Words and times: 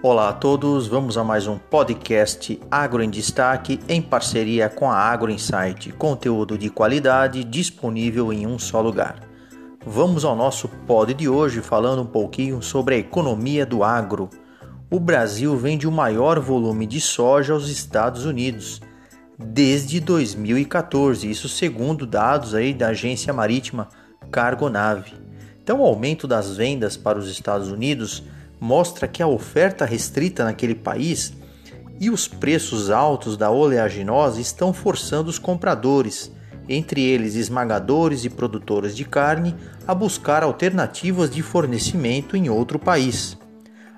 Olá 0.00 0.28
a 0.28 0.32
todos, 0.32 0.86
vamos 0.86 1.18
a 1.18 1.24
mais 1.24 1.48
um 1.48 1.58
podcast 1.58 2.60
Agro 2.70 3.02
em 3.02 3.10
Destaque 3.10 3.80
em 3.88 4.00
parceria 4.00 4.68
com 4.68 4.88
a 4.88 4.94
Agro 4.94 5.28
Insight, 5.28 5.90
conteúdo 5.90 6.56
de 6.56 6.70
qualidade 6.70 7.42
disponível 7.42 8.32
em 8.32 8.46
um 8.46 8.60
só 8.60 8.80
lugar. 8.80 9.28
Vamos 9.84 10.24
ao 10.24 10.36
nosso 10.36 10.68
pod 10.86 11.12
de 11.12 11.28
hoje 11.28 11.60
falando 11.60 12.02
um 12.02 12.06
pouquinho 12.06 12.62
sobre 12.62 12.94
a 12.94 12.98
economia 12.98 13.66
do 13.66 13.82
agro. 13.82 14.30
O 14.88 15.00
Brasil 15.00 15.56
vende 15.56 15.88
o 15.88 15.90
maior 15.90 16.38
volume 16.38 16.86
de 16.86 17.00
soja 17.00 17.52
aos 17.52 17.68
Estados 17.68 18.24
Unidos 18.24 18.80
desde 19.36 19.98
2014, 19.98 21.28
isso 21.28 21.48
segundo 21.48 22.06
dados 22.06 22.54
aí 22.54 22.72
da 22.72 22.90
agência 22.90 23.32
marítima 23.32 23.88
Cargonave. 24.30 25.14
Então, 25.60 25.80
o 25.80 25.84
aumento 25.84 26.28
das 26.28 26.56
vendas 26.56 26.96
para 26.96 27.18
os 27.18 27.28
Estados 27.28 27.68
Unidos 27.68 28.22
mostra 28.60 29.08
que 29.08 29.22
a 29.22 29.26
oferta 29.26 29.84
restrita 29.84 30.44
naquele 30.44 30.74
país 30.74 31.32
e 32.00 32.10
os 32.10 32.28
preços 32.28 32.90
altos 32.90 33.36
da 33.36 33.50
oleaginosa 33.50 34.40
estão 34.40 34.72
forçando 34.72 35.28
os 35.28 35.38
compradores, 35.38 36.30
entre 36.68 37.02
eles 37.02 37.34
esmagadores 37.34 38.24
e 38.24 38.30
produtores 38.30 38.94
de 38.94 39.04
carne, 39.04 39.54
a 39.86 39.94
buscar 39.94 40.42
alternativas 40.42 41.30
de 41.30 41.42
fornecimento 41.42 42.36
em 42.36 42.48
outro 42.48 42.78
país. 42.78 43.36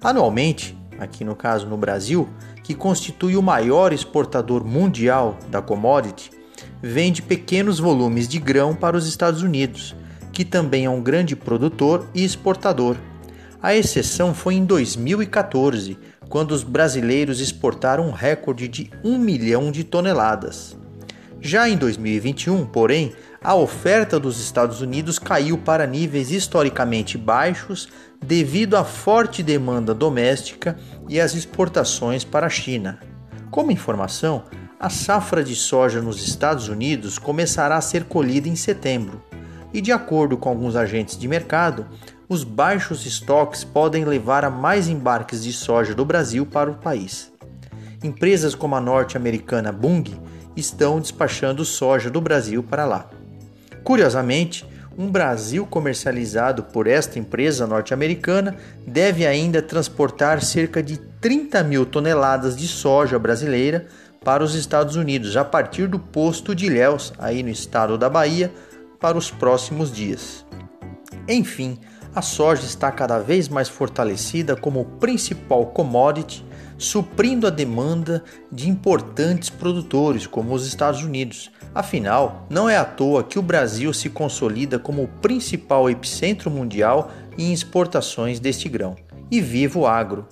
Anualmente, 0.00 0.78
aqui 0.98 1.24
no 1.24 1.34
caso 1.34 1.66
no 1.66 1.76
Brasil, 1.76 2.28
que 2.62 2.74
constitui 2.74 3.36
o 3.36 3.42
maior 3.42 3.92
exportador 3.92 4.64
mundial 4.64 5.38
da 5.48 5.62
commodity, 5.62 6.30
vende 6.82 7.22
pequenos 7.22 7.78
volumes 7.78 8.28
de 8.28 8.38
grão 8.38 8.74
para 8.74 8.96
os 8.96 9.06
Estados 9.06 9.42
Unidos, 9.42 9.96
que 10.32 10.44
também 10.44 10.84
é 10.84 10.90
um 10.90 11.02
grande 11.02 11.34
produtor 11.34 12.06
e 12.14 12.24
exportador. 12.24 12.96
A 13.60 13.74
exceção 13.74 14.32
foi 14.32 14.54
em 14.54 14.64
2014, 14.64 15.98
quando 16.28 16.52
os 16.52 16.62
brasileiros 16.62 17.40
exportaram 17.40 18.06
um 18.06 18.12
recorde 18.12 18.68
de 18.68 18.90
1 19.02 19.18
milhão 19.18 19.72
de 19.72 19.82
toneladas. 19.82 20.76
Já 21.40 21.68
em 21.68 21.76
2021, 21.76 22.66
porém, 22.66 23.12
a 23.42 23.56
oferta 23.56 24.18
dos 24.18 24.40
Estados 24.40 24.80
Unidos 24.80 25.18
caiu 25.18 25.58
para 25.58 25.86
níveis 25.86 26.30
historicamente 26.30 27.18
baixos 27.18 27.88
devido 28.24 28.76
à 28.76 28.84
forte 28.84 29.42
demanda 29.42 29.92
doméstica 29.92 30.76
e 31.08 31.20
às 31.20 31.34
exportações 31.34 32.22
para 32.22 32.46
a 32.46 32.50
China. 32.50 33.00
Como 33.50 33.72
informação, 33.72 34.44
a 34.78 34.88
safra 34.88 35.42
de 35.42 35.56
soja 35.56 36.00
nos 36.00 36.24
Estados 36.24 36.68
Unidos 36.68 37.18
começará 37.18 37.76
a 37.76 37.80
ser 37.80 38.04
colhida 38.04 38.48
em 38.48 38.54
setembro, 38.54 39.20
e 39.72 39.80
de 39.80 39.90
acordo 39.90 40.36
com 40.36 40.48
alguns 40.48 40.76
agentes 40.76 41.18
de 41.18 41.26
mercado, 41.26 41.86
os 42.28 42.44
baixos 42.44 43.06
estoques 43.06 43.64
podem 43.64 44.04
levar 44.04 44.44
a 44.44 44.50
mais 44.50 44.86
embarques 44.86 45.42
de 45.42 45.52
soja 45.52 45.94
do 45.94 46.04
Brasil 46.04 46.44
para 46.44 46.70
o 46.70 46.74
país. 46.74 47.32
Empresas 48.04 48.54
como 48.54 48.76
a 48.76 48.80
norte-americana 48.80 49.72
Bung 49.72 50.04
estão 50.54 51.00
despachando 51.00 51.64
soja 51.64 52.10
do 52.10 52.20
Brasil 52.20 52.62
para 52.62 52.84
lá. 52.84 53.08
Curiosamente, 53.82 54.66
um 54.96 55.10
Brasil 55.10 55.64
comercializado 55.64 56.64
por 56.64 56.86
esta 56.86 57.18
empresa 57.18 57.66
norte-americana 57.66 58.56
deve 58.86 59.26
ainda 59.26 59.62
transportar 59.62 60.42
cerca 60.42 60.82
de 60.82 60.98
30 60.98 61.62
mil 61.62 61.86
toneladas 61.86 62.56
de 62.56 62.68
soja 62.68 63.18
brasileira 63.18 63.86
para 64.22 64.44
os 64.44 64.54
Estados 64.54 64.96
Unidos 64.96 65.36
a 65.36 65.44
partir 65.44 65.86
do 65.86 65.98
posto 65.98 66.54
de 66.54 66.66
Ilhéus, 66.66 67.12
aí 67.18 67.42
no 67.42 67.48
estado 67.48 67.96
da 67.96 68.10
Bahia, 68.10 68.52
para 69.00 69.16
os 69.16 69.30
próximos 69.30 69.90
dias. 69.90 70.44
Enfim, 71.28 71.78
a 72.18 72.22
soja 72.22 72.64
está 72.64 72.90
cada 72.90 73.20
vez 73.20 73.48
mais 73.48 73.68
fortalecida 73.68 74.56
como 74.56 74.84
principal 74.98 75.66
commodity, 75.66 76.44
suprindo 76.76 77.46
a 77.46 77.50
demanda 77.50 78.24
de 78.50 78.68
importantes 78.68 79.48
produtores 79.48 80.26
como 80.26 80.52
os 80.52 80.66
Estados 80.66 81.04
Unidos. 81.04 81.48
Afinal, 81.72 82.44
não 82.50 82.68
é 82.68 82.76
à 82.76 82.84
toa 82.84 83.22
que 83.22 83.38
o 83.38 83.42
Brasil 83.42 83.92
se 83.92 84.10
consolida 84.10 84.80
como 84.80 85.04
o 85.04 85.08
principal 85.08 85.88
epicentro 85.88 86.50
mundial 86.50 87.12
em 87.38 87.52
exportações 87.52 88.40
deste 88.40 88.68
grão. 88.68 88.96
E 89.30 89.40
viva 89.40 89.78
o 89.78 89.86
agro! 89.86 90.26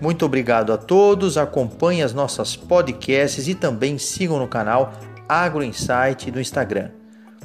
Muito 0.00 0.24
obrigado 0.24 0.72
a 0.72 0.76
todos, 0.76 1.36
acompanhem 1.36 2.04
as 2.04 2.14
nossas 2.14 2.54
podcasts 2.54 3.48
e 3.48 3.56
também 3.56 3.98
sigam 3.98 4.38
no 4.38 4.46
canal 4.46 4.92
Agro 5.28 5.64
Insight 5.64 6.30
do 6.30 6.40
Instagram. 6.40 6.90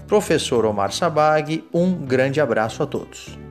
Professor 0.05 0.63
Omar 0.63 0.91
Sabag, 0.91 1.67
um 1.73 1.91
grande 2.05 2.39
abraço 2.39 2.83
a 2.83 2.85
todos. 2.85 3.41